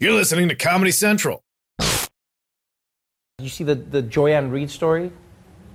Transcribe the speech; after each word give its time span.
You're 0.00 0.14
listening 0.14 0.48
to 0.48 0.54
Comedy 0.54 0.92
Central. 0.92 1.44
You 3.38 3.50
see 3.50 3.64
the, 3.64 3.74
the 3.74 4.00
Joy-Ann 4.00 4.50
Reid 4.50 4.70
story? 4.70 5.08
Do 5.10 5.14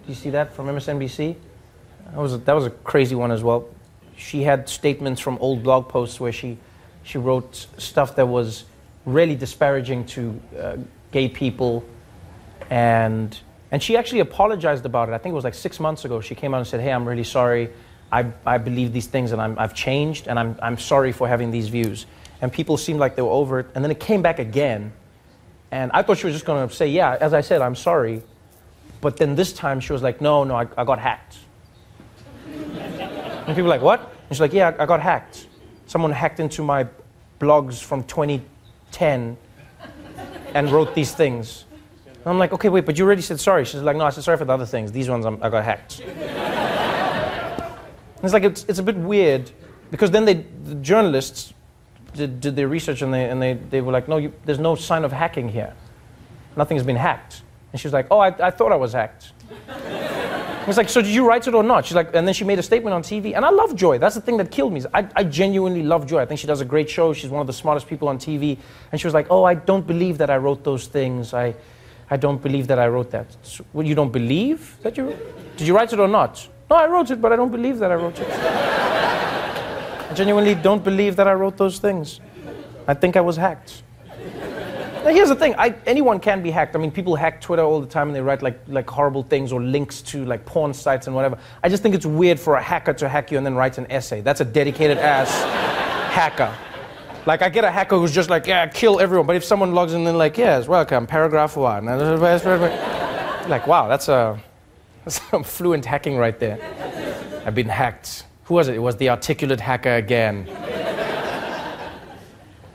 you 0.08 0.16
see 0.16 0.32
that 0.32 0.52
from 0.56 0.66
MSNBC? 0.66 1.36
That 2.06 2.18
was 2.18 2.34
a, 2.34 2.40
that 2.40 2.54
was 2.54 2.66
a 2.66 2.72
crazy 2.72 3.14
one 3.14 3.30
as 3.30 3.44
well. 3.44 3.70
She 4.18 4.42
had 4.42 4.68
statements 4.68 5.22
from 5.22 5.38
old 5.38 5.62
blog 5.62 5.90
posts 5.90 6.20
where 6.20 6.32
she 6.32 6.58
she 7.04 7.20
wrote 7.20 7.68
stuff 7.78 8.16
that 8.16 8.28
was 8.28 8.64
really 9.06 9.36
disparaging 9.36 10.08
to 10.08 10.42
uh, 10.60 10.78
gay 11.12 11.30
people, 11.30 11.86
and 12.72 13.40
and 13.72 13.84
she 13.84 13.96
actually 13.96 14.22
apologized 14.22 14.88
about 14.88 15.08
it. 15.08 15.12
I 15.14 15.20
think 15.20 15.34
it 15.34 15.36
was 15.36 15.44
like 15.44 15.54
six 15.54 15.80
months 15.80 16.04
ago. 16.04 16.20
She 16.20 16.34
came 16.34 16.56
out 16.56 16.58
and 16.58 16.68
said, 16.68 16.82
"Hey, 16.82 16.92
I'm 16.92 17.08
really 17.08 17.24
sorry. 17.24 17.70
I, 18.12 18.26
I 18.44 18.58
believe 18.58 18.92
these 18.92 19.08
things, 19.08 19.34
and 19.34 19.42
I'm, 19.42 19.60
I've 19.60 19.76
changed, 19.76 20.28
and 20.28 20.40
I'm 20.40 20.58
I'm 20.64 20.80
sorry 20.80 21.12
for 21.12 21.28
having 21.28 21.52
these 21.52 21.68
views." 21.68 22.08
And 22.46 22.54
people 22.54 22.78
seemed 22.78 23.00
like 23.00 23.16
they 23.16 23.24
were 23.24 23.32
over 23.32 23.62
it, 23.62 23.66
and 23.74 23.84
then 23.84 23.90
it 23.90 24.00
came 24.00 24.22
back 24.22 24.38
again, 24.38 24.94
and 25.72 25.90
I 25.96 26.04
thought 26.04 26.20
she 26.20 26.28
was 26.28 26.36
just 26.36 26.46
going 26.46 26.70
to 26.70 26.76
say, 26.76 26.88
"Yeah, 26.88 27.18
as 27.20 27.34
I 27.34 27.42
said, 27.42 27.60
I'm 27.60 27.74
sorry," 27.74 28.22
but 29.02 29.18
then 29.18 29.34
this 29.36 29.52
time 29.52 29.80
she 29.80 29.94
was 29.94 30.04
like, 30.04 30.22
"No, 30.22 30.44
no, 30.44 30.54
I, 30.54 30.68
I 30.78 30.84
got 30.84 31.00
hacked." 31.00 31.38
and 32.46 33.48
people 33.48 33.64
were 33.64 33.70
like, 33.70 33.82
"What?" 33.82 34.00
And 34.00 34.30
she's 34.30 34.42
like, 34.42 34.54
"Yeah, 34.54 34.76
I, 34.78 34.86
got 34.86 35.02
hacked. 35.02 35.48
Someone 35.88 36.12
hacked 36.12 36.40
into 36.40 36.62
my 36.62 36.86
blogs 37.40 37.82
from 37.82 38.04
2010 38.04 39.38
and 40.54 40.72
wrote 40.72 40.94
these 40.94 41.16
things." 41.16 41.66
And 42.06 42.28
I'm 42.28 42.38
like, 42.38 42.54
okay, 42.54 42.70
wait, 42.70 42.86
but 42.86 43.00
you 43.00 43.06
already 43.06 43.24
said 43.24 43.40
sorry. 43.40 43.66
She's 43.66 43.82
like, 43.82 43.98
no, 43.98 44.06
I 44.06 44.12
said 44.12 44.24
sorry 44.24 44.38
for 44.38 44.46
the 44.46 44.54
other 44.54 44.68
things. 44.68 44.92
These 44.92 45.10
ones 45.10 45.26
I'm, 45.26 45.42
I 45.42 45.50
got 45.50 45.64
hacked. 45.64 46.00
it's 48.22 48.34
like, 48.34 48.44
it's, 48.44 48.66
it's 48.66 48.78
a 48.78 48.84
bit 48.84 48.98
weird 48.98 49.50
because 49.90 50.12
then 50.12 50.26
they, 50.26 50.36
the 50.36 50.76
journalists 50.76 51.56
did, 52.16 52.40
did 52.42 52.56
their 52.56 52.68
research 52.68 53.02
and, 53.02 53.14
they, 53.14 53.30
and 53.30 53.42
they, 53.42 53.54
they 53.54 53.82
were 53.82 53.92
like, 53.92 54.08
no, 54.08 54.18
you, 54.18 54.34
there's 54.46 54.60
no 54.60 54.76
sign 54.76 55.04
of 55.04 55.12
hacking 55.12 55.50
here. 55.50 55.74
Nothing's 56.56 56.84
been 56.84 56.96
hacked. 56.96 57.42
And 57.72 57.80
she's 57.80 57.94
like, 57.94 58.08
oh, 58.10 58.20
I, 58.20 58.28
I 58.48 58.52
thought 58.52 58.72
I 58.72 58.76
was 58.76 58.94
hacked. 58.94 59.34
I 60.66 60.68
was 60.68 60.78
like, 60.78 60.90
so 60.90 61.02
did 61.02 61.12
you 61.12 61.28
write 61.28 61.48
it 61.48 61.54
or 61.54 61.62
not? 61.62 61.86
She's 61.86 61.94
like, 61.96 62.16
and 62.16 62.28
then 62.28 62.34
she 62.34 62.44
made 62.44 62.58
a 62.58 62.64
statement 62.64 62.94
on 62.96 63.04
TV. 63.04 63.36
And 63.36 63.46
I 63.46 63.52
love 63.52 63.76
Joy. 63.76 64.00
That's 64.00 64.16
the 64.16 64.22
thing 64.22 64.38
that 64.38 64.50
killed 64.50 64.74
me. 64.74 64.82
I, 64.94 65.08
I 65.16 65.24
genuinely 65.24 65.84
love 65.84 66.08
Joy. 66.08 66.22
I 66.22 66.26
think 66.26 66.40
she 66.40 66.48
does 66.48 66.62
a 66.62 66.66
great 66.66 66.90
show. 66.90 67.14
She's 67.14 67.30
one 67.30 67.42
of 67.42 67.48
the 67.48 67.54
smartest 67.54 67.88
people 67.88 68.08
on 68.08 68.18
TV. 68.18 68.58
And 68.92 69.00
she 69.00 69.06
was 69.06 69.14
like, 69.14 69.28
oh, 69.30 69.44
I 69.44 69.54
don't 69.54 69.86
believe 69.86 70.18
that 70.18 70.32
I 70.32 70.38
wrote 70.38 70.64
those 70.64 70.88
things. 70.88 71.36
I, 71.36 71.54
I 72.10 72.18
don't 72.18 72.42
believe 72.42 72.68
that 72.68 72.80
I 72.80 72.88
wrote 72.88 73.12
that. 73.12 73.28
So, 73.44 73.64
well, 73.74 73.86
you 73.86 73.94
don't 73.94 74.12
believe 74.12 74.78
that 74.82 74.98
you? 74.98 75.16
Did 75.58 75.68
you 75.68 75.76
write 75.76 75.94
it 75.94 76.00
or 76.00 76.08
not? 76.08 76.48
No, 76.70 76.78
I 76.78 76.88
wrote 76.88 77.12
it, 77.12 77.22
but 77.22 77.32
I 77.32 77.36
don't 77.36 77.52
believe 77.52 77.78
that 77.78 77.92
I 77.92 77.96
wrote 77.96 78.20
it. 78.20 78.82
I 80.16 80.18
genuinely 80.18 80.56
don't 80.56 80.82
believe 80.82 81.18
that 81.18 81.28
I 81.28 81.34
wrote 81.34 81.58
those 81.58 81.78
things. 81.78 82.22
I 82.88 82.94
think 82.94 83.18
I 83.18 83.20
was 83.20 83.36
hacked. 83.36 83.84
Now, 85.04 85.10
here's 85.10 85.28
the 85.28 85.36
thing: 85.36 85.56
I, 85.58 85.76
anyone 85.86 86.22
can 86.22 86.42
be 86.42 86.52
hacked. 86.52 86.74
I 86.74 86.80
mean, 86.80 86.90
people 86.90 87.18
hack 87.18 87.42
Twitter 87.42 87.64
all 87.64 87.82
the 87.82 87.86
time, 87.86 88.08
and 88.08 88.16
they 88.16 88.22
write 88.22 88.42
like 88.42 88.58
like 88.70 88.90
horrible 88.90 89.24
things 89.24 89.52
or 89.52 89.62
links 89.62 90.02
to 90.04 90.24
like 90.24 90.46
porn 90.46 90.74
sites 90.74 91.08
and 91.08 91.16
whatever. 91.18 91.38
I 91.62 91.68
just 91.68 91.84
think 91.84 91.96
it's 91.96 92.06
weird 92.06 92.40
for 92.40 92.56
a 92.56 92.62
hacker 92.62 92.94
to 92.94 93.10
hack 93.10 93.30
you 93.30 93.36
and 93.38 93.46
then 93.46 93.56
write 93.56 93.78
an 93.78 93.92
essay. 93.92 94.22
That's 94.22 94.40
a 94.40 94.46
dedicated 94.46 95.00
ass 95.00 95.30
hacker. 96.14 96.56
Like 97.26 97.42
I 97.42 97.50
get 97.50 97.66
a 97.66 97.70
hacker 97.70 97.98
who's 97.98 98.14
just 98.14 98.30
like, 98.30 98.48
yeah, 98.48 98.68
kill 98.68 99.02
everyone. 99.02 99.28
But 99.28 99.36
if 99.36 99.44
someone 99.44 99.74
logs 99.74 99.92
in 99.92 100.08
and 100.08 100.18
like, 100.18 100.38
yes, 100.38 100.66
welcome, 100.66 101.08
paragraph 101.08 101.58
one. 101.58 101.88
Like, 101.88 103.68
wow, 103.68 103.90
that's 103.90 104.08
a 104.08 104.40
that's 105.04 105.22
some 105.30 105.44
fluent 105.44 105.84
hacking 105.84 106.16
right 106.16 106.40
there. 106.40 106.58
I've 107.46 107.54
been 107.54 107.68
hacked. 107.68 108.24
Who 108.46 108.54
was 108.54 108.68
it? 108.68 108.76
It 108.76 108.80
was 108.80 108.96
the 108.98 109.10
articulate 109.10 109.60
hacker 109.60 109.96
again. 109.96 110.48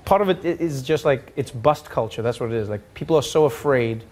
Part 0.04 0.22
of 0.22 0.28
it 0.28 0.44
is 0.44 0.82
just 0.82 1.04
like 1.04 1.32
it's 1.36 1.52
bust 1.52 1.88
culture. 1.88 2.22
That's 2.22 2.40
what 2.40 2.50
it 2.50 2.56
is. 2.56 2.68
Like 2.68 2.94
people 2.94 3.14
are 3.16 3.22
so 3.22 3.44
afraid 3.44 4.02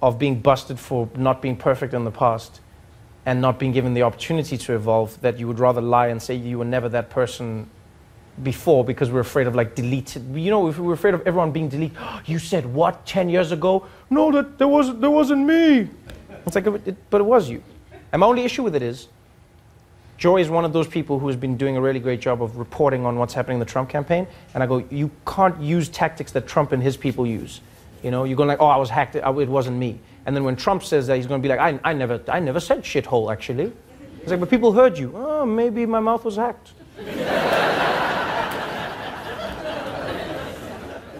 of 0.00 0.18
being 0.18 0.40
busted 0.40 0.78
for 0.78 1.08
not 1.16 1.42
being 1.42 1.56
perfect 1.56 1.92
in 1.94 2.04
the 2.04 2.10
past 2.10 2.60
and 3.26 3.40
not 3.40 3.58
being 3.58 3.72
given 3.72 3.94
the 3.94 4.02
opportunity 4.02 4.56
to 4.56 4.74
evolve 4.74 5.20
that 5.20 5.38
you 5.38 5.48
would 5.48 5.58
rather 5.58 5.80
lie 5.80 6.06
and 6.06 6.22
say 6.22 6.34
you 6.34 6.58
were 6.58 6.64
never 6.64 6.88
that 6.88 7.10
person 7.10 7.68
before 8.44 8.84
because 8.84 9.10
we're 9.10 9.20
afraid 9.20 9.48
of 9.48 9.56
like 9.56 9.74
deleted. 9.74 10.32
You 10.32 10.52
know, 10.52 10.68
if 10.68 10.78
we 10.78 10.86
were 10.86 10.94
afraid 10.94 11.14
of 11.14 11.26
everyone 11.26 11.50
being 11.50 11.68
deleted, 11.68 11.98
you 12.26 12.38
said 12.38 12.64
what 12.64 13.04
ten 13.04 13.28
years 13.28 13.50
ago? 13.50 13.84
No, 14.10 14.30
that 14.30 14.58
there 14.58 14.68
wasn't 14.68 15.00
there 15.00 15.10
wasn't 15.10 15.44
me. 15.44 15.90
It's 16.46 16.54
like, 16.54 16.66
it, 16.66 17.10
but 17.10 17.20
it 17.20 17.24
was 17.24 17.50
you. 17.50 17.62
And 18.12 18.20
my 18.20 18.26
only 18.26 18.44
issue 18.44 18.62
with 18.62 18.76
it 18.76 18.82
is, 18.82 19.08
Joy 20.18 20.40
is 20.40 20.50
one 20.50 20.64
of 20.64 20.72
those 20.72 20.88
people 20.88 21.20
who 21.20 21.28
has 21.28 21.36
been 21.36 21.56
doing 21.56 21.76
a 21.76 21.80
really 21.80 22.00
great 22.00 22.20
job 22.20 22.42
of 22.42 22.56
reporting 22.56 23.06
on 23.06 23.16
what's 23.16 23.32
happening 23.32 23.54
in 23.54 23.60
the 23.60 23.66
Trump 23.66 23.88
campaign. 23.88 24.26
And 24.52 24.64
I 24.64 24.66
go, 24.66 24.84
you 24.90 25.12
can't 25.24 25.60
use 25.62 25.88
tactics 25.88 26.32
that 26.32 26.48
Trump 26.48 26.72
and 26.72 26.82
his 26.82 26.96
people 26.96 27.24
use. 27.24 27.60
You 28.02 28.10
know, 28.10 28.24
you're 28.24 28.36
going 28.36 28.48
like, 28.48 28.60
oh, 28.60 28.66
I 28.66 28.76
was 28.76 28.90
hacked. 28.90 29.14
It 29.14 29.24
wasn't 29.24 29.76
me. 29.78 30.00
And 30.26 30.34
then 30.34 30.42
when 30.42 30.56
Trump 30.56 30.82
says 30.82 31.06
that, 31.06 31.16
he's 31.16 31.28
going 31.28 31.40
to 31.40 31.48
be 31.48 31.48
like, 31.48 31.60
I, 31.60 31.78
I 31.84 31.92
never, 31.92 32.20
I 32.28 32.40
never 32.40 32.58
said 32.58 32.82
shithole 32.82 33.32
actually. 33.32 33.72
It's 34.20 34.30
like, 34.30 34.40
but 34.40 34.50
people 34.50 34.72
heard 34.72 34.98
you. 34.98 35.12
Oh, 35.14 35.46
maybe 35.46 35.86
my 35.86 36.00
mouth 36.00 36.24
was 36.24 36.34
hacked. 36.36 36.72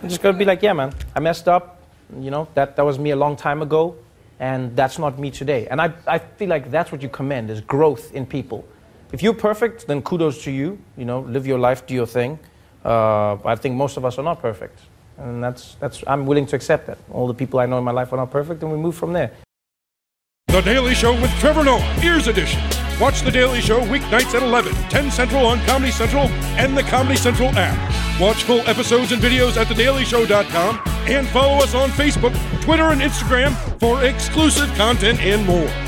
I'm 0.03 0.08
just 0.08 0.22
gonna 0.22 0.38
be 0.38 0.44
like, 0.44 0.62
yeah, 0.62 0.72
man, 0.72 0.92
I 1.14 1.20
messed 1.20 1.48
up. 1.48 1.82
You 2.19 2.31
know, 2.31 2.48
that, 2.54 2.76
that 2.76 2.84
was 2.84 2.98
me 2.98 3.10
a 3.10 3.16
long 3.16 3.37
time 3.37 3.62
ago, 3.62 3.97
and 4.41 4.75
that's 4.76 4.98
not 4.98 5.19
me 5.19 5.31
today. 5.31 5.66
And 5.69 5.81
I, 5.81 5.92
I 6.06 6.19
feel 6.19 6.48
like 6.48 6.70
that's 6.70 6.92
what 6.92 7.03
you 7.03 7.08
commend 7.08 7.50
is 7.50 7.60
growth 7.60 8.12
in 8.14 8.25
people. 8.26 8.66
If 9.12 9.22
you're 9.22 9.34
perfect, 9.34 9.86
then 9.86 10.02
kudos 10.02 10.42
to 10.44 10.50
you. 10.50 10.78
You 10.96 11.04
know, 11.04 11.20
live 11.20 11.46
your 11.46 11.58
life, 11.58 11.86
do 11.86 11.94
your 11.94 12.06
thing. 12.06 12.38
Uh, 12.84 13.36
I 13.44 13.56
think 13.56 13.74
most 13.74 13.96
of 13.96 14.04
us 14.04 14.19
are 14.19 14.22
not 14.22 14.41
perfect. 14.41 14.78
And 15.16 15.42
that's, 15.42 15.74
that's, 15.76 16.04
I'm 16.06 16.26
willing 16.26 16.46
to 16.46 16.56
accept 16.56 16.86
that. 16.86 16.98
All 17.10 17.26
the 17.26 17.34
people 17.34 17.58
I 17.58 17.66
know 17.66 17.78
in 17.78 17.84
my 17.84 17.91
life 17.91 18.12
are 18.12 18.16
not 18.16 18.30
perfect, 18.30 18.62
and 18.62 18.70
we 18.70 18.78
move 18.78 18.94
from 18.94 19.12
there. 19.12 19.32
The 20.48 20.60
Daily 20.62 20.94
Show 20.94 21.12
with 21.20 21.30
Trevor 21.41 21.64
Noah, 21.64 21.96
Ears 22.02 22.26
Edition. 22.26 22.62
Watch 23.00 23.20
The 23.22 23.30
Daily 23.30 23.60
Show 23.60 23.80
weeknights 23.80 24.34
at 24.34 24.42
11, 24.42 24.72
10 24.88 25.10
Central 25.10 25.46
on 25.46 25.60
Comedy 25.66 25.92
Central 25.92 26.25
and 26.56 26.76
the 26.76 26.82
Comedy 26.84 27.16
Central 27.16 27.50
app. 27.50 28.20
Watch 28.20 28.44
full 28.44 28.60
episodes 28.60 29.12
and 29.12 29.22
videos 29.22 29.56
at 29.56 29.66
thedailyshow.com 29.66 30.80
and 31.06 31.28
follow 31.28 31.62
us 31.62 31.75
on 31.75 31.90
Facebook, 31.90 32.34
Twitter, 32.62 32.84
and 32.84 33.00
Instagram 33.00 33.54
for 33.78 34.02
exclusive 34.04 34.72
content 34.75 35.20
and 35.20 35.46
more. 35.46 35.88